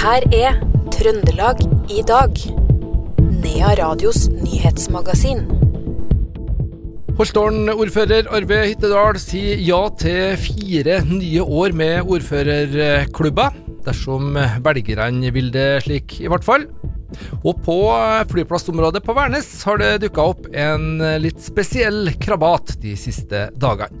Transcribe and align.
her 0.00 0.24
er 0.32 0.54
Trøndelag 0.94 1.58
i 1.92 2.00
dag. 2.08 2.38
Nea 3.42 3.72
Radios 3.76 4.30
nyhetsmagasin. 4.32 5.42
Holtålen-ordfører 7.18 8.30
Arve 8.32 8.62
Hyttedal 8.70 9.18
sier 9.20 9.60
ja 9.60 9.82
til 10.00 10.38
fire 10.40 11.02
nye 11.04 11.44
år 11.44 11.76
med 11.76 12.08
ordførerklubber, 12.08 13.58
dersom 13.84 14.38
velgerne 14.64 15.34
vil 15.36 15.52
det 15.52 15.82
slik, 15.84 16.16
i 16.24 16.32
hvert 16.32 16.48
fall. 16.48 16.64
Og 17.44 17.60
på 17.66 17.76
flyplassområdet 18.32 19.04
på 19.04 19.18
Værnes 19.18 19.52
har 19.68 19.82
det 19.82 19.92
dukka 20.06 20.30
opp 20.32 20.48
en 20.54 21.04
litt 21.20 21.44
spesiell 21.44 22.14
krabat 22.22 22.78
de 22.80 22.96
siste 22.96 23.50
dagene. 23.52 23.92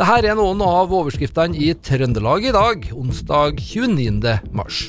Dette 0.00 0.18
er 0.22 0.32
noen 0.38 0.64
av 0.64 0.96
overskriftene 0.96 1.60
i 1.60 1.74
Trøndelag 1.76 2.48
i 2.48 2.56
dag, 2.56 2.88
onsdag 2.96 3.60
29. 3.60 4.38
mars. 4.56 4.86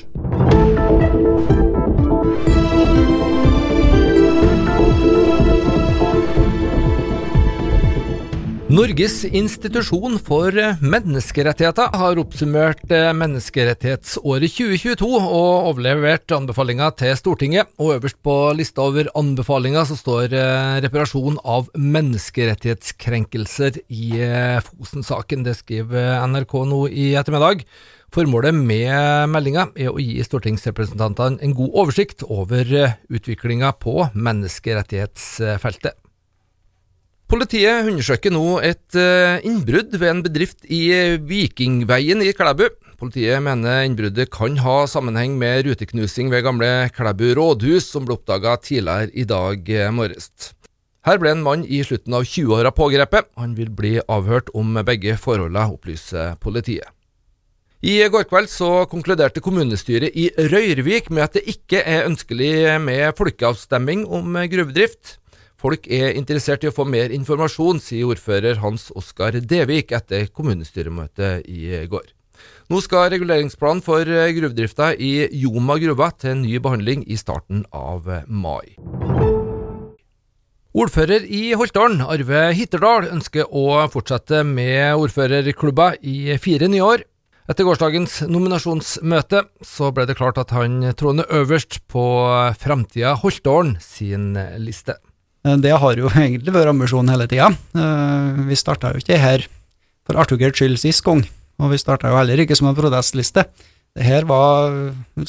Norges 8.74 9.20
institusjon 9.28 10.16
for 10.26 10.56
menneskerettigheter 10.82 11.92
har 11.94 12.18
oppsummert 12.18 12.90
menneskerettighetsåret 13.20 14.50
2022 14.56 15.10
og 15.20 15.68
overlevert 15.70 16.34
anbefalinger 16.34 16.90
til 16.98 17.14
Stortinget. 17.20 17.70
Og 17.78 18.00
øverst 18.00 18.18
på 18.26 18.34
lista 18.58 18.82
over 18.82 19.12
anbefalinger 19.20 19.86
så 19.86 19.94
står 20.00 20.34
eh, 20.34 20.82
reparasjon 20.88 21.38
av 21.46 21.70
menneskerettighetskrenkelser 21.78 23.78
i 23.94 24.18
eh, 24.26 24.58
Fosen-saken. 24.66 25.46
Det 25.46 25.54
skriver 25.60 26.26
NRK 26.26 26.54
nå 26.72 26.88
i 26.90 27.14
ettermiddag. 27.20 27.62
Formålet 28.14 28.54
med 28.58 29.30
meldinga 29.30 29.68
er 29.78 29.94
å 29.94 30.02
gi 30.02 30.18
stortingsrepresentantene 30.26 31.38
en 31.46 31.54
god 31.62 31.72
oversikt 31.84 32.26
over 32.26 32.66
eh, 32.74 32.98
utviklinga 33.14 33.70
på 33.86 34.10
menneskerettighetsfeltet. 34.18 36.03
Politiet 37.34 37.88
undersøker 37.90 38.30
nå 38.30 38.60
et 38.62 38.94
eh, 38.94 39.40
innbrudd 39.50 39.96
ved 39.98 40.06
en 40.06 40.20
bedrift 40.22 40.68
i 40.70 40.84
Vikingveien 41.26 42.20
i 42.22 42.28
Klæbu. 42.38 42.68
Politiet 43.02 43.42
mener 43.42 43.88
innbruddet 43.88 44.30
kan 44.30 44.60
ha 44.62 44.84
sammenheng 44.86 45.40
med 45.42 45.64
ruteknusing 45.66 46.30
ved 46.30 46.44
gamle 46.46 46.70
Klæbu 46.94 47.32
rådhus, 47.40 47.88
som 47.90 48.06
ble 48.06 48.20
oppdaga 48.20 48.54
tidligere 48.62 49.10
i 49.18 49.26
dag 49.26 49.72
eh, 49.74 49.90
morges. 49.90 50.30
Her 51.10 51.18
ble 51.18 51.32
en 51.34 51.42
mann 51.42 51.64
i 51.66 51.80
slutten 51.82 52.14
av 52.14 52.28
20-åra 52.30 52.70
pågrepet. 52.70 53.32
Han 53.42 53.58
vil 53.58 53.74
bli 53.74 53.96
avhørt 54.06 54.54
om 54.54 54.78
begge 54.86 55.18
forholdene, 55.18 55.74
opplyser 55.74 56.38
politiet. 56.38 56.86
I 57.82 57.98
går 58.14 58.30
kveld 58.30 58.54
så 58.54 58.86
konkluderte 58.94 59.42
kommunestyret 59.42 60.14
i 60.14 60.30
Røyrvik 60.38 61.10
med 61.10 61.26
at 61.26 61.42
det 61.42 61.48
ikke 61.58 61.82
er 61.82 62.06
ønskelig 62.06 62.78
med 62.86 63.18
folkeavstemning 63.18 64.06
om 64.06 64.38
gruvedrift. 64.54 65.18
Folk 65.64 65.86
er 65.88 66.18
interessert 66.20 66.66
i 66.66 66.68
å 66.68 66.76
få 66.76 66.84
mer 66.84 67.14
informasjon, 67.16 67.78
sier 67.80 68.10
ordfører 68.12 68.58
Hans 68.60 68.90
Oskar 69.00 69.38
Devik 69.40 69.94
etter 69.96 70.26
kommunestyremøtet 70.36 71.48
i 71.48 71.86
går. 71.88 72.10
Nå 72.68 72.82
skal 72.84 73.08
reguleringsplanen 73.14 73.80
for 73.86 74.04
gruvedrifta 74.04 74.90
i 75.00 75.30
Joma 75.40 75.78
gruve 75.80 76.10
til 76.20 76.42
ny 76.42 76.58
behandling 76.60 77.06
i 77.08 77.16
starten 77.16 77.64
av 77.72 78.10
mai. 78.28 78.76
Ordfører 80.74 81.30
i 81.32 81.54
Holtålen, 81.56 82.04
Arve 82.12 82.44
Hitterdal, 82.58 83.08
ønsker 83.14 83.48
å 83.48 83.86
fortsette 83.94 84.42
med 84.44 84.98
ordførerklubba 85.00 85.94
i 86.02 86.36
fire 86.44 86.68
nye 86.68 86.84
år. 86.84 87.08
Etter 87.48 87.68
gårsdagens 87.68 88.22
nominasjonsmøte 88.28 89.46
så 89.64 89.94
ble 89.96 90.10
det 90.10 90.20
klart 90.20 90.44
at 90.44 90.52
han 90.56 90.82
troner 91.00 91.30
øverst 91.40 91.80
på 91.88 92.04
Framtida 92.60 93.16
Holtålen 93.24 93.78
sin 93.80 94.34
liste. 94.60 95.00
Det 95.44 95.74
har 95.76 96.00
jo 96.00 96.08
egentlig 96.24 96.54
vært 96.56 96.72
ambisjonen 96.72 97.12
hele 97.12 97.28
tida. 97.28 97.50
Vi 98.48 98.58
starta 98.60 98.94
jo 98.94 99.04
ikke 99.04 99.20
her 99.20 99.46
for 100.08 100.20
artighet 100.20 100.56
skyld 100.56 100.80
sist 100.80 101.04
gang, 101.04 101.24
og 101.60 101.74
vi 101.74 101.80
starta 101.80 102.12
jo 102.12 102.18
heller 102.20 102.40
ikke 102.44 102.56
som 102.60 102.70
en 102.70 102.78
protestliste. 102.78 103.46
Det 103.94 104.08
her 104.08 104.26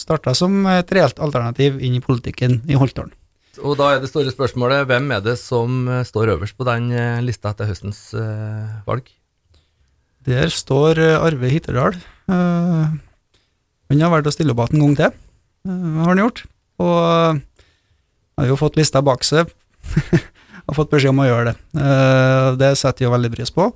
starta 0.01 0.33
som 0.39 0.63
et 0.71 0.93
reelt 0.95 1.19
alternativ 1.21 1.83
inn 1.85 1.99
i 1.99 2.03
politikken 2.03 2.63
i 2.71 2.79
Holtålen. 2.79 3.13
Og 3.63 3.77
da 3.79 3.93
er 3.95 4.01
det 4.03 4.09
store 4.11 4.33
spørsmålet, 4.35 4.87
hvem 4.89 5.13
er 5.15 5.21
det 5.23 5.37
som 5.39 5.85
står 6.07 6.33
øverst 6.33 6.57
på 6.59 6.67
den 6.67 6.89
lista 7.23 7.53
etter 7.53 7.69
høstens 7.71 8.09
valg? 8.87 9.11
Der 10.27 10.49
står 10.51 10.99
Arve 11.21 11.51
Hitterdal. 11.53 11.99
Han 12.31 14.01
har 14.01 14.15
valgt 14.15 14.31
å 14.31 14.35
stille 14.35 14.55
opp 14.55 14.73
igjen 14.73 14.81
en 14.81 14.87
gang 14.87 14.97
til, 15.03 15.21
har 16.01 16.11
han 16.11 16.23
gjort. 16.25 16.43
Og 16.83 17.43
har 18.41 18.49
jo 18.49 18.59
fått 18.59 18.81
lista 18.81 19.05
bak 19.05 19.23
seg 19.27 19.53
har 20.67 20.77
fått 20.77 20.93
beskjed 20.93 21.13
om 21.15 21.25
å 21.25 21.29
gjøre 21.29 21.51
det. 21.51 21.57
Det 22.61 22.71
setter 22.81 23.07
jeg 23.07 23.15
veldig 23.15 23.33
pris 23.35 23.53
på. 23.55 23.69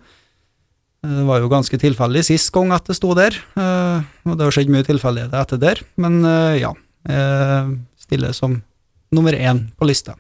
Det 1.05 1.25
var 1.29 1.43
jo 1.43 1.51
ganske 1.53 1.79
tilfeldig 1.79 2.25
sist 2.27 2.51
gang 2.55 2.73
at 2.75 2.89
det 2.89 2.97
sto 2.99 3.13
der, 3.15 3.37
og 3.55 4.33
det 4.35 4.47
har 4.47 4.55
skjedd 4.57 4.73
mye 4.75 4.87
tilfeldigheter 4.87 5.45
etter 5.45 5.61
der, 5.63 5.83
men 6.01 6.25
ja. 6.59 6.73
Jeg 7.09 7.77
stiller 8.03 8.35
som 8.35 8.57
nummer 9.15 9.37
én 9.37 9.69
på 9.79 9.87
lista. 9.89 10.17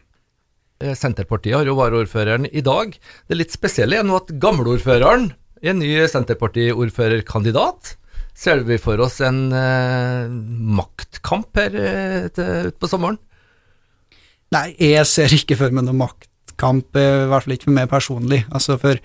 Senterpartiet 0.79 1.57
har 1.57 1.67
jo 1.67 1.75
varaordføreren 1.79 2.47
i 2.47 2.63
dag. 2.63 2.95
Det 3.27 3.37
litt 3.37 3.55
spesielle 3.55 3.99
er 3.99 4.07
nå 4.07 4.21
at 4.21 4.31
gamleordføreren 4.39 5.33
er 5.63 5.75
ny 5.75 5.91
Senterparti-ordførerkandidat. 6.07 7.97
Ser 8.39 8.63
vi 8.69 8.79
for 8.79 9.01
oss 9.03 9.19
en 9.27 9.49
eh, 9.51 10.31
maktkamp 10.79 11.59
her 11.59 11.75
eh, 11.75 12.29
utpå 12.71 12.91
sommeren? 12.91 13.19
Nei, 14.55 14.67
jeg 14.81 15.05
ser 15.09 15.33
ikke 15.37 15.59
for 15.61 15.75
meg 15.75 15.85
noen 15.85 16.01
maktkamp, 16.01 16.97
i 16.97 17.07
hvert 17.29 17.45
fall 17.45 17.57
ikke 17.57 17.69
for 17.69 17.77
meg 17.77 17.91
personlig. 17.91 18.45
Altså 18.49 18.79
for 18.81 19.01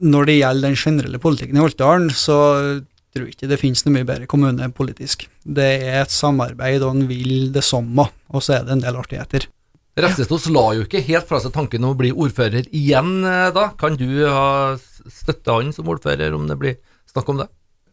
når 0.00 0.30
det 0.30 0.38
gjelder 0.38 0.70
den 0.70 0.80
generelle 0.80 1.20
politikken 1.20 1.58
i 1.58 1.60
Holtdalen, 1.60 2.08
så 2.08 2.38
tror 3.10 3.26
jeg 3.26 3.34
ikke 3.34 3.50
det 3.50 3.58
finnes 3.60 3.84
noe 3.84 3.98
mye 3.98 4.08
bedre 4.08 4.28
kommune 4.30 4.70
politisk. 4.72 5.26
Det 5.44 5.66
er 5.82 6.00
et 6.04 6.14
samarbeid, 6.14 6.80
og 6.86 6.94
en 6.96 7.08
vil 7.10 7.50
det 7.52 7.64
samme, 7.66 8.06
og 8.30 8.44
så 8.44 8.56
er 8.56 8.64
det 8.64 8.76
en 8.78 8.84
del 8.84 8.96
artigheter. 8.96 9.48
Refsestos 10.00 10.46
la 10.54 10.70
jo 10.78 10.86
ikke 10.86 11.02
helt 11.04 11.26
fra 11.28 11.40
seg 11.42 11.52
tanken 11.52 11.84
om 11.84 11.92
å 11.92 11.98
bli 11.98 12.12
ordfører 12.14 12.70
igjen, 12.70 13.20
da. 13.52 13.66
Kan 13.76 13.98
du 14.00 14.22
ha 14.24 14.78
støtta 14.78 15.58
han 15.58 15.74
som 15.76 15.90
ordfører, 15.90 16.32
om 16.32 16.46
det 16.48 16.56
blir 16.60 16.78
snakk 17.10 17.28
om 17.28 17.42
det? 17.42 17.50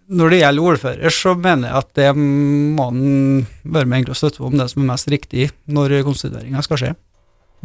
Når 0.07 0.31
det 0.31 0.37
gjelder 0.39 0.69
ordfører, 0.71 1.11
så 1.11 1.33
mener 1.35 1.67
jeg 1.67 1.81
at 1.81 1.89
det 1.99 2.11
må 2.15 2.85
han 2.87 3.41
være 3.67 3.89
med 3.91 4.13
og 4.13 4.15
støtte 4.15 4.45
om 4.47 4.55
det 4.55 4.69
som 4.71 4.85
er 4.85 4.91
mest 4.93 5.11
riktig 5.11 5.49
når 5.67 5.97
konstitueringa 6.07 6.63
skal 6.63 6.79
skje. 6.79 6.93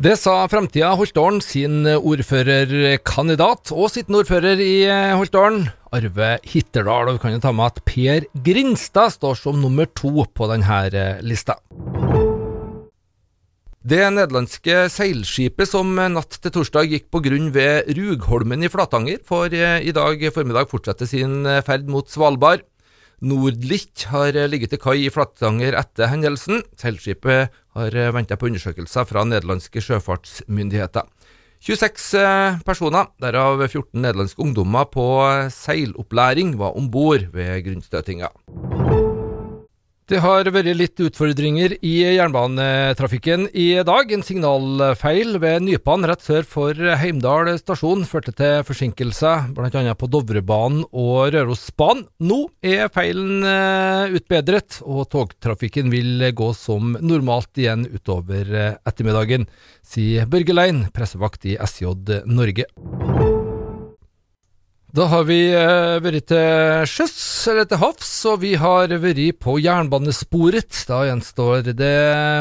Det 0.03 0.17
sa 0.17 0.39
Framtida 0.49 0.95
Holtålen 0.97 1.43
sin 1.45 1.85
ordførerkandidat 1.87 3.75
og 3.77 3.93
sittende 3.93 4.23
ordfører 4.25 4.63
i 4.65 4.75
Holtålen, 5.13 5.69
Arve 5.93 6.39
Hitterdal. 6.49 7.13
Og 7.13 7.19
vi 7.19 7.23
kan 7.23 7.37
jo 7.37 7.43
ta 7.45 7.53
med 7.55 7.69
at 7.69 7.83
Per 7.87 8.27
Grinstad 8.43 9.15
står 9.21 9.39
som 9.39 9.61
nummer 9.63 9.87
to 9.93 10.27
på 10.33 10.49
denne 10.51 10.81
lista. 11.23 11.61
Det 13.83 13.99
nederlandske 14.15 14.85
seilskipet 14.95 15.67
som 15.67 15.89
natt 15.97 16.37
til 16.39 16.53
torsdag 16.55 16.87
gikk 16.87 17.09
på 17.11 17.19
grunn 17.25 17.49
ved 17.51 17.89
Rugholmen 17.99 18.63
i 18.63 18.71
Flatanger, 18.71 19.19
får 19.27 19.57
i 19.59 19.95
dag 19.97 20.23
formiddag 20.31 20.69
fortsette 20.71 21.09
sin 21.11 21.43
ferd 21.67 21.91
mot 21.91 22.07
Svalbard. 22.07 22.63
Nordlicht 23.27 24.05
har 24.13 24.39
ligget 24.47 24.71
til 24.71 24.83
kai 24.83 25.01
i 25.09 25.11
Flatanger 25.11 25.75
etter 25.81 26.13
hendelsen. 26.13 26.63
Seilskipet 26.79 27.51
har 27.75 27.99
venta 28.15 28.39
på 28.39 28.53
undersøkelser 28.53 29.09
fra 29.11 29.27
nederlandske 29.27 29.83
sjøfartsmyndigheter. 29.83 31.11
26 31.63 32.63
personer, 32.67 33.11
derav 33.23 33.67
14 33.67 33.99
nederlandske 33.99 34.47
ungdommer 34.47 34.87
på 34.95 35.09
seilopplæring, 35.51 36.55
var 36.59 36.79
om 36.79 36.87
bord 36.91 37.27
ved 37.35 37.65
grunnstøtinga. 37.67 38.31
Det 40.11 40.19
har 40.19 40.49
vært 40.51 40.67
litt 40.75 40.99
utfordringer 40.99 41.77
i 41.87 41.93
jernbanetrafikken 42.17 43.45
i 43.55 43.69
dag. 43.87 44.11
En 44.11 44.25
signalfeil 44.27 45.39
ved 45.39 45.63
Nypan 45.63 46.03
rett 46.11 46.25
sør 46.27 46.43
for 46.43 46.75
Heimdal 46.99 47.53
stasjon 47.61 48.03
førte 48.11 48.35
til 48.35 48.67
forsinkelser, 48.67 49.53
bl.a. 49.55 49.95
på 49.95 50.11
Dovrebanen 50.11 50.83
og 50.91 51.31
Rørosbanen. 51.37 52.09
Nå 52.19 52.41
er 52.67 52.91
feilen 52.91 53.47
utbedret, 54.19 54.83
og 54.83 55.07
togtrafikken 55.15 55.95
vil 55.95 56.27
gå 56.35 56.51
som 56.59 56.97
normalt 56.99 57.63
igjen 57.63 57.87
utover 57.87 58.51
ettermiddagen, 58.83 59.47
sier 59.87 60.27
Børge 60.27 60.59
Lein, 60.59 60.89
pressevakt 60.91 61.47
i 61.47 61.55
SJ 61.63 61.95
Norge. 62.27 62.67
Da 64.93 65.07
har 65.09 65.23
vi 65.25 65.39
eh, 65.57 66.03
vært 66.05 66.27
til 66.29 66.83
sjøs, 66.85 67.15
eller 67.49 67.65
til 67.65 67.79
havs, 67.81 68.11
og 68.29 68.43
vi 68.43 68.51
har 68.61 68.93
vært 69.01 69.39
på 69.41 69.55
jernbanesporet. 69.65 70.83
Da 70.85 70.99
gjenstår 71.09 71.71
det 71.79 71.95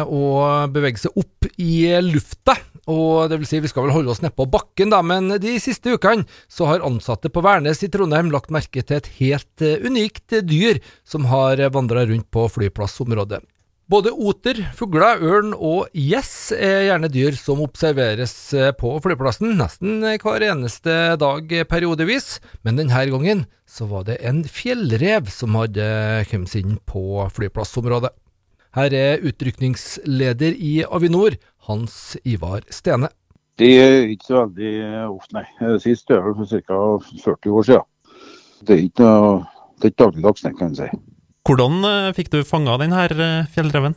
å 0.04 0.26
bevege 0.74 1.00
seg 1.00 1.16
opp 1.16 1.48
i 1.56 1.88
lufta. 2.04 2.58
Og 2.92 3.32
det 3.32 3.40
vil 3.40 3.48
si, 3.48 3.62
vi 3.64 3.72
skal 3.72 3.86
vel 3.86 3.96
holde 3.96 4.12
oss 4.12 4.20
nedpå 4.20 4.50
bakken, 4.52 4.92
da, 4.92 5.00
men 5.00 5.32
de 5.40 5.56
siste 5.64 5.96
ukene 5.96 6.28
så 6.52 6.68
har 6.68 6.84
ansatte 6.84 7.32
på 7.32 7.46
Værnes 7.46 7.86
i 7.88 7.92
Trondheim 7.94 8.34
lagt 8.36 8.52
merke 8.52 8.84
til 8.84 9.00
et 9.00 9.08
helt 9.22 9.64
eh, 9.64 9.80
unikt 9.88 10.36
dyr 10.44 10.84
som 11.08 11.32
har 11.32 11.64
vandra 11.72 12.04
rundt 12.04 12.28
på 12.36 12.50
flyplassområdet. 12.52 13.46
Både 13.92 14.14
oter, 14.16 14.56
fugler, 14.72 15.20
ørn 15.20 15.50
og 15.52 15.90
gjess 15.92 16.54
er 16.56 16.86
gjerne 16.86 17.10
dyr 17.12 17.36
som 17.36 17.60
observeres 17.60 18.32
eh, 18.56 18.70
på 18.72 18.94
flyplassen 19.04 19.58
nesten 19.60 20.06
hver 20.22 20.46
eneste 20.48 20.94
dag 21.20 21.52
periodevis, 21.68 22.38
men 22.64 22.80
denne 22.80 23.02
gangen 23.12 23.44
så 23.68 23.90
var 23.92 24.06
det 24.08 24.22
en 24.24 24.46
fjellrev 24.48 25.28
som 25.36 25.60
hadde 25.60 25.90
kommet 26.32 26.56
inn 26.56 26.80
på 26.88 27.26
flyplassområdet. 27.36 28.14
Her 28.80 28.96
er 28.96 29.28
utrykningsleder 29.28 30.56
i 30.56 30.74
Avinor, 30.88 31.36
Hans 31.68 32.16
Ivar 32.24 32.64
Stene. 32.72 33.12
Det 33.60 33.74
er 33.76 34.12
ikke 34.14 34.30
så 34.30 34.46
veldig 34.46 35.08
ofte, 35.10 35.42
nei. 35.42 35.48
Sist 35.84 36.16
er 36.16 36.24
vel 36.24 36.40
for 36.40 36.48
ca. 36.48 36.84
40 37.28 37.60
år 37.60 37.72
siden. 37.74 37.90
Det 38.64 38.78
er 38.78 38.86
ikke, 38.88 39.16
det 39.76 39.90
er 39.90 39.98
ikke 39.98 40.06
dagligdags, 40.06 40.48
kan 40.48 40.72
jeg 40.72 40.86
si. 40.86 41.11
Hvordan 41.48 41.82
eh, 41.88 42.14
fikk 42.14 42.30
du 42.34 42.42
fanga 42.46 42.78
denne 42.78 43.02
eh, 43.10 43.50
fjellreven? 43.54 43.96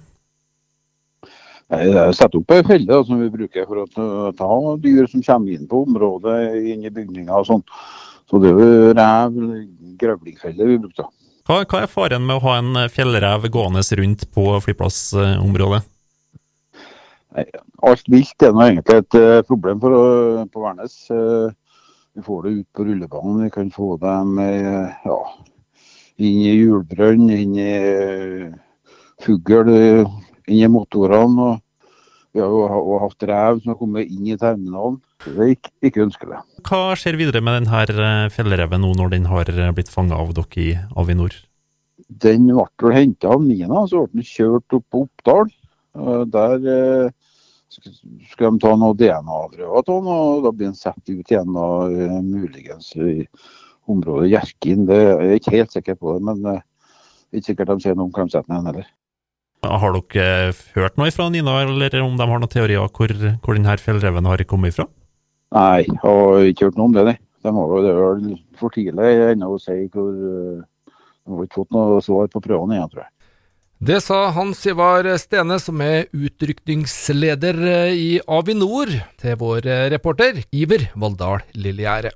Jeg 1.75 2.15
setter 2.15 2.39
opp 2.39 2.53
ei 2.55 2.65
felle 2.65 2.99
som 3.09 3.21
vi 3.21 3.31
bruker 3.33 3.65
for 3.69 3.83
å 3.83 4.33
ta 4.37 4.49
dyr 4.85 5.09
som 5.11 5.25
kommer 5.25 5.55
inn 5.57 5.69
på 5.69 5.81
området, 5.87 6.37
inn 6.71 6.85
i 6.85 6.93
bygninger 6.93 7.33
og 7.35 7.47
sånn. 7.49 7.63
Så 8.31 8.41
det 8.41 8.53
er 8.53 8.61
jo 8.61 8.93
rev 8.97 9.39
grevlingfelle 10.01 10.69
vi 10.69 10.77
brukte. 10.83 11.07
Hva, 11.49 11.63
hva, 11.65 11.81
er 11.83 11.91
faren 11.91 12.25
med 12.29 12.39
å 12.39 12.45
ha 12.45 12.59
en 12.61 12.79
fjellrev 12.93 13.49
gående 13.53 13.83
rundt 14.01 14.27
på 14.33 14.45
flyplassområdet? 14.65 15.83
Alt 17.85 18.13
vilt 18.13 18.45
er 18.47 18.55
nå 18.55 18.69
egentlig 18.69 19.01
et 19.03 19.19
uh, 19.19 19.41
problem 19.49 19.81
for, 19.83 19.97
på 20.53 20.63
Værnes. 20.63 21.01
Vi 22.15 22.25
får 22.29 22.45
det 22.45 22.55
ut 22.61 22.69
på 22.77 22.87
rullebanen. 22.87 23.43
Vi 23.49 23.51
kan 23.57 23.73
få 23.75 23.97
dem 24.01 24.39
ja, 24.39 25.19
inn 26.19 26.41
i 26.45 26.55
hjulbrønn, 26.61 27.29
inn 27.35 27.57
i 27.59 27.75
fugl, 29.25 29.71
inn 30.47 30.61
i 30.61 30.71
motorene. 30.71 31.49
og 31.49 31.61
Vi 32.35 32.43
har 32.43 32.51
jo 32.51 33.01
hatt 33.03 33.27
rev 33.31 33.63
som 33.63 33.73
har 33.73 33.81
kommet 33.81 34.11
inn 34.11 34.31
i 34.35 34.39
terminalen. 34.39 35.01
Det 35.25 35.35
er 35.35 35.53
ikke, 35.55 35.73
ikke 35.89 36.05
ønskelig. 36.05 36.41
Hva 36.69 36.83
skjer 36.99 37.19
videre 37.19 37.43
med 37.45 37.63
denne 37.63 38.31
fjellreven 38.35 38.83
nå 38.85 38.95
når 38.99 39.13
den 39.15 39.29
har 39.31 39.51
blitt 39.77 39.93
fanga 39.93 40.19
av 40.21 40.35
dere 40.37 40.61
i 40.61 40.71
Avinor? 41.01 41.37
Den 42.09 42.51
ble 42.51 42.95
henta 42.95 43.31
av 43.33 43.43
Mina, 43.43 43.87
så 43.89 44.05
ble 44.05 44.21
den 44.21 44.29
kjørt 44.29 44.77
opp 44.77 44.85
på 44.91 45.05
Oppdal. 45.07 45.53
Der 46.35 47.13
skal 47.75 48.55
de 48.55 48.61
ta 48.63 48.75
noen 48.77 48.99
DNA-prøver 48.99 49.79
av 49.79 49.87
den, 49.89 50.11
og 50.11 50.45
da 50.45 50.53
blir 50.53 50.69
den 50.69 50.79
satt 50.79 51.03
ut 51.09 51.31
igjen, 51.31 51.55
og, 51.55 51.95
muligens 52.27 52.93
området 53.91 54.31
Hjerkinn. 54.33 54.85
Det 54.89 54.99
er 54.99 55.25
jeg 55.29 55.41
ikke 55.43 55.57
helt 55.57 55.75
sikker 55.75 55.99
på, 56.01 56.17
det, 56.17 56.27
men 56.27 56.43
det 56.45 56.59
er 56.59 57.41
ikke 57.41 57.51
sikkert 57.53 57.73
de 57.73 57.85
sier 57.85 57.99
noe 57.99 58.09
om 58.09 58.15
Klemsetnen 58.15 58.69
heller. 58.71 58.89
Har 59.65 59.97
dere 59.97 60.53
hørt 60.75 60.99
noe 61.01 61.13
fra 61.15 61.31
Nina, 61.33 61.63
eller 61.65 61.97
om 62.05 62.19
de 62.19 62.27
har 62.29 62.43
noen 62.43 62.53
teorier 62.53 62.85
hvor, 62.85 63.15
hvor 63.41 63.57
denne 63.57 63.79
fjellreven 63.81 64.29
har 64.29 64.45
kommet 64.49 64.77
fra? 64.77 64.89
Nei, 65.55 65.85
jeg 65.87 66.01
har 66.03 66.51
ikke 66.51 66.69
hørt 66.69 66.79
noe 66.81 66.91
om 66.91 66.97
det, 66.97 67.07
nei. 67.09 67.17
De 67.45 67.53
har, 67.53 67.73
det 67.85 67.91
er 67.91 67.99
vel 68.01 68.37
for 68.57 68.73
tidlig 68.73 69.09
ennå 69.35 69.51
å 69.55 69.59
si 69.61 69.83
hvor 69.93 70.13
De 70.15 71.33
har 71.33 71.45
ikke 71.45 71.61
fått 71.61 71.75
noe 71.77 72.01
svar 72.05 72.31
på 72.33 72.41
prøvene 72.45 72.79
igjen, 72.79 72.91
tror 72.93 73.05
jeg. 73.05 73.11
Det 73.85 73.99
sa 74.01 74.31
Hans 74.33 74.63
Ivar 74.71 75.05
Stene, 75.21 75.59
som 75.61 75.81
er 75.85 76.07
utrykningsleder 76.15 77.59
i 77.93 78.21
Avinor, 78.33 78.93
til 79.21 79.37
vår 79.41 79.69
reporter 79.93 80.41
Iver 80.57 80.87
Valldal 80.97 81.45
Lillegjerde. 81.59 82.15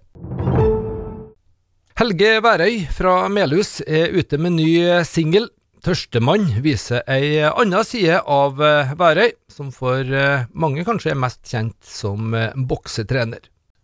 Helge 1.99 2.37
Værøy 2.45 2.85
fra 2.95 3.27
Melhus 3.27 3.81
er 3.83 4.12
ute 4.15 4.39
med 4.39 4.53
ny 4.55 5.03
singel. 5.03 5.49
'Tørstemann' 5.83 6.61
viser 6.62 7.03
ei 7.11 7.41
anna 7.43 7.81
side 7.83 8.21
av 8.23 8.61
Værøy, 9.00 9.33
som 9.50 9.73
for 9.75 10.06
mange 10.55 10.85
kanskje 10.87 11.11
er 11.11 11.19
mest 11.19 11.41
kjent 11.50 11.75
som 11.83 12.37
boksetrener. 12.71 13.41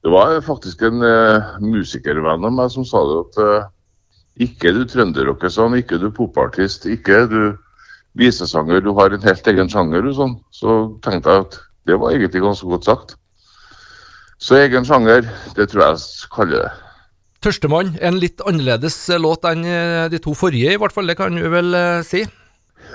Det 0.06 0.12
var 0.14 0.38
faktisk 0.46 0.84
en 0.86 1.02
uh, 1.02 1.58
musikervenn 1.58 2.46
av 2.46 2.54
meg 2.54 2.70
som 2.70 2.86
sa 2.86 3.02
det 3.08 3.18
at 3.24 3.40
uh, 3.42 3.66
ikke 4.46 4.70
er 4.70 4.78
du 4.78 4.86
trønderrocker, 4.94 5.50
sånn, 5.50 5.74
ikke 5.82 5.98
er 5.98 6.06
du 6.06 6.14
popartist, 6.14 6.86
ikke 6.86 7.18
er 7.24 7.28
du 7.34 7.42
visesanger, 8.14 8.78
du 8.86 8.92
har 8.94 9.10
en 9.10 9.26
helt 9.26 9.52
egen 9.56 9.74
sjanger. 9.74 10.06
Og 10.06 10.18
sånn. 10.20 10.38
Så 10.54 10.78
tenkte 11.02 11.34
jeg 11.34 11.48
at 11.48 11.60
det 11.90 11.98
var 11.98 12.14
egentlig 12.14 12.46
ganske 12.46 12.70
godt 12.76 12.86
sagt. 12.92 13.18
Så 14.38 14.62
egen 14.62 14.86
sjanger, 14.86 15.26
det 15.58 15.72
tror 15.74 15.88
jeg 15.88 15.98
jeg 15.98 16.34
kaller 16.38 16.62
det. 16.62 16.72
'Tørstemann', 17.44 17.98
en 18.00 18.16
litt 18.16 18.40
annerledes 18.48 18.96
låt 19.20 19.44
enn 19.44 19.66
de 20.08 20.18
to 20.24 20.32
forrige, 20.32 20.72
i 20.72 20.80
hvert 20.80 20.94
fall. 20.96 21.06
Det 21.10 21.18
kan 21.18 21.36
du 21.36 21.44
vel 21.52 21.76
uh, 21.76 22.00
si? 22.00 22.24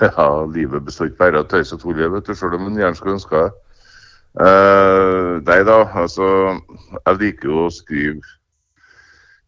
Ja, 0.00 0.44
livet 0.54 0.84
består 0.84 1.10
ikke 1.10 1.24
bare 1.24 1.42
av 1.42 1.48
tøys 1.50 1.72
og 1.74 1.82
tull, 1.82 1.98
vet 2.00 2.26
du, 2.26 2.34
sjøl 2.36 2.56
om 2.56 2.68
en 2.68 2.78
gjerne 2.78 2.98
skulle 2.98 3.18
ønske 3.18 3.42
det. 3.42 3.50
Uh, 4.30 5.42
nei 5.42 5.56
da, 5.66 5.80
altså 5.98 6.26
Jeg 6.94 7.16
liker 7.18 7.48
jo 7.50 7.64
å 7.64 7.72
skrive 7.74 8.22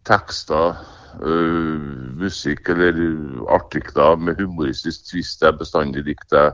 tekster, 0.08 0.80
uh, 1.22 1.84
musikk 2.18 2.72
eller 2.74 2.98
artikler 3.54 4.18
med 4.18 4.40
humoristisk 4.42 5.06
tvist. 5.12 5.44
Jeg 5.44 5.58
bestandig 5.60 6.02
likt 6.08 6.28
det. 6.34 6.48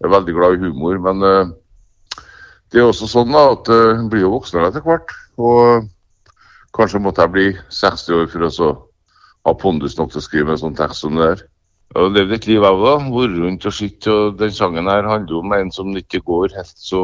Jeg 0.00 0.08
er 0.08 0.14
veldig 0.16 0.34
glad 0.34 0.58
i 0.58 0.64
humor, 0.66 0.98
men 1.06 1.22
uh, 1.22 2.26
det 2.74 2.82
er 2.82 2.90
også 2.90 3.06
sånn 3.10 3.32
da, 3.34 3.46
at 3.54 3.70
en 3.70 4.10
blir 4.10 4.26
jo 4.26 4.34
voksnere 4.34 4.70
etter 4.70 4.84
hvert. 4.86 5.14
Og 5.38 5.86
kanskje 6.76 7.02
måtte 7.02 7.24
jeg 7.24 7.34
bli 7.34 7.46
60 7.74 8.18
år 8.18 8.28
for 8.30 8.46
å 8.46 8.70
ha 9.48 9.56
pondus 9.56 9.96
nok 9.98 10.12
til 10.12 10.20
å 10.20 10.24
skrive 10.24 10.54
en 10.54 10.60
sånn 10.60 10.76
tekst 10.78 11.04
som 11.04 11.16
det 11.18 11.32
der. 11.32 11.42
Jeg 11.90 12.04
har 12.04 12.12
levd 12.14 12.34
et 12.36 12.46
liv 12.46 12.62
av 12.62 12.76
da, 12.84 12.92
vært 13.10 13.32
rundt 13.34 13.64
og 13.66 13.74
sett, 13.74 14.06
og 14.06 14.36
den 14.38 14.52
sangen 14.54 14.86
her 14.86 15.08
handler 15.10 15.40
om 15.40 15.54
en 15.56 15.72
som 15.74 15.90
ikke 15.98 16.20
går 16.22 16.52
helt 16.54 16.76
så, 16.78 17.00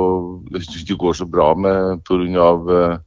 ikke 0.55 0.99
går 1.01 1.17
så 1.19 1.27
bra 1.27 1.49
med 1.59 2.05
pga. 2.07 3.01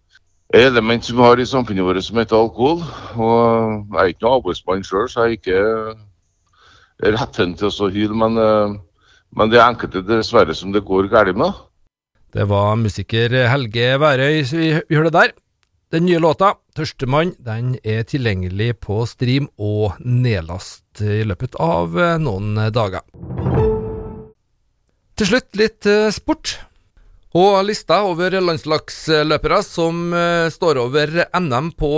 et 0.52 0.66
element 0.66 1.06
som 1.06 1.16
vi 1.16 1.24
har 1.24 1.40
i 1.40 1.46
samfunnet 1.46 1.86
vårt 1.86 2.04
som 2.04 2.18
heter 2.18 2.36
alkohol. 2.36 2.84
Og 3.16 3.96
jeg 3.96 4.02
er 4.02 4.12
ikke 4.12 4.26
noen 4.26 4.36
avholdsmann 4.42 4.84
sjøl, 4.84 5.08
så 5.08 5.24
jeg 5.24 5.30
er 5.30 5.38
ikke 5.38 7.16
retten 7.16 7.56
til 7.56 7.72
å 7.72 7.90
hyle, 7.94 8.16
men, 8.18 8.36
uh, 8.36 8.76
men 9.32 9.50
det 9.50 9.62
er 9.62 9.70
enkelte 9.70 10.04
dessverre 10.04 10.54
som 10.54 10.74
det 10.76 10.84
går 10.84 11.08
galt 11.08 11.38
med. 11.38 11.54
Det 12.34 12.44
var 12.50 12.76
musiker 12.76 13.32
Helge 13.48 13.94
Værøy 14.02 14.44
vi 14.52 14.74
hørte 14.98 15.16
der. 15.16 15.32
Den 15.90 16.06
nye 16.06 16.20
låta, 16.20 16.54
'Tørstemann', 16.78 17.32
den 17.42 17.72
er 17.84 18.04
tilgjengelig 18.06 18.76
på 18.86 19.08
stream 19.10 19.48
og 19.58 19.96
nedlast 20.06 21.02
i 21.02 21.24
løpet 21.26 21.58
av 21.58 21.98
noen 22.22 22.60
dager. 22.70 23.02
Til 25.18 25.30
slutt 25.32 25.58
litt 25.58 25.90
sport. 26.14 26.60
Og 27.34 27.58
lista 27.66 28.04
over 28.06 28.38
landslagsløpere 28.38 29.60
som 29.66 30.14
står 30.54 30.78
over 30.84 31.26
NM 31.34 31.74
på 31.74 31.92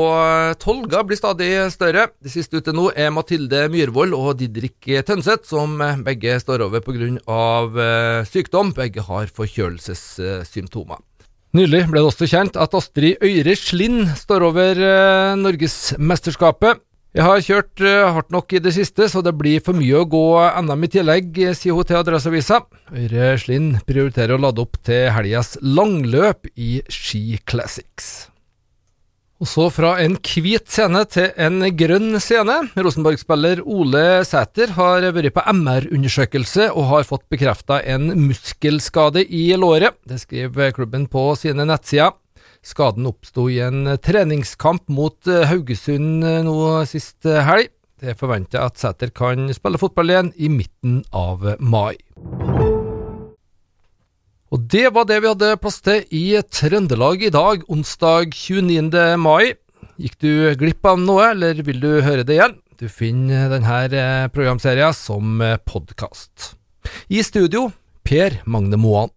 Tolga 0.64 1.04
blir 1.04 1.20
stadig 1.20 1.52
større. 1.76 2.08
De 2.24 2.32
siste 2.32 2.64
ute 2.64 2.72
nå 2.72 2.94
er 2.96 3.12
Mathilde 3.12 3.68
Myhrvold 3.76 4.16
og 4.16 4.40
Didrik 4.40 4.88
Tønseth, 5.04 5.52
som 5.52 5.76
begge 6.08 6.40
står 6.40 6.64
over 6.70 6.80
pga. 6.80 8.24
sykdom. 8.24 8.72
Begge 8.72 9.04
har 9.04 9.28
forkjølelsessymptomer. 9.28 11.04
Nylig 11.52 11.82
ble 11.92 12.00
det 12.00 12.08
også 12.08 12.30
kjent 12.32 12.56
at 12.56 12.76
Astrid 12.78 13.20
Øyre 13.20 13.58
Slind 13.60 14.06
står 14.16 14.46
over 14.48 14.80
eh, 14.80 15.34
Norgesmesterskapet. 15.36 16.80
Jeg 17.12 17.28
har 17.28 17.44
kjørt 17.44 17.84
eh, 17.84 18.08
hardt 18.16 18.32
nok 18.32 18.56
i 18.56 18.62
det 18.64 18.72
siste, 18.72 19.10
så 19.12 19.20
det 19.20 19.34
blir 19.36 19.60
for 19.66 19.76
mye 19.76 20.00
å 20.00 20.08
gå 20.08 20.24
NM 20.64 20.88
i 20.88 20.92
tillegg, 20.96 21.42
sier 21.60 21.76
hun 21.76 21.88
til 21.90 22.00
Adresseavisa. 22.00 22.62
Øyre 22.96 23.34
Slind 23.44 23.82
prioriterer 23.84 24.38
å 24.38 24.44
lade 24.48 24.64
opp 24.64 24.80
til 24.88 25.10
helgas 25.12 25.58
langløp 25.60 26.48
i 26.56 26.78
Ski 26.88 27.42
Classics. 27.44 28.31
Og 29.42 29.50
så 29.50 29.64
fra 29.74 29.96
en 30.04 30.20
hvit 30.22 30.70
scene 30.70 31.00
til 31.10 31.32
en 31.42 31.64
grønn 31.74 32.20
scene. 32.22 32.60
Rosenborg-spiller 32.78 33.64
Ole 33.66 34.22
Sæter 34.28 34.76
har 34.76 35.08
vært 35.16 35.34
på 35.34 35.44
MR-undersøkelse 35.50 36.68
og 36.70 36.86
har 36.92 37.08
fått 37.10 37.26
bekrefta 37.34 37.80
en 37.90 38.12
muskelskade 38.28 39.26
i 39.26 39.48
låret. 39.58 39.98
Det 40.06 40.22
skriver 40.22 40.76
klubben 40.78 41.10
på 41.10 41.32
sine 41.42 41.66
nettsider. 41.66 42.14
Skaden 42.62 43.10
oppsto 43.10 43.48
i 43.50 43.58
en 43.66 43.96
treningskamp 43.98 44.86
mot 44.94 45.26
Haugesund 45.26 46.22
nå 46.46 46.62
sist 46.86 47.26
helg. 47.26 47.74
Det 47.98 48.14
er 48.14 48.22
forventa 48.22 48.68
at 48.70 48.78
Sæter 48.78 49.10
kan 49.10 49.50
spille 49.58 49.82
fotball 49.82 50.14
igjen 50.14 50.34
i 50.38 50.54
midten 50.54 51.02
av 51.18 51.56
mai. 51.58 51.98
Og 54.52 54.66
det 54.68 54.90
var 54.92 55.06
det 55.08 55.22
vi 55.24 55.30
hadde 55.32 55.54
plass 55.64 55.78
til 55.80 56.02
i 56.12 56.36
Trøndelag 56.44 57.22
i 57.24 57.32
dag, 57.32 57.62
onsdag 57.72 58.34
29. 58.36 58.92
mai. 59.16 59.54
Gikk 59.96 60.18
du 60.20 60.32
glipp 60.60 60.90
av 60.92 61.00
noe, 61.00 61.30
eller 61.32 61.62
vil 61.64 61.80
du 61.80 61.88
høre 62.04 62.26
det 62.28 62.36
igjen? 62.36 62.58
Du 62.76 62.90
finner 62.92 63.48
denne 63.54 64.28
programserien 64.36 64.92
som 64.98 65.40
podkast. 65.64 66.58
I 67.08 67.24
studio 67.24 67.70
Per 68.04 68.42
Magne 68.44 68.82
Moan. 68.82 69.16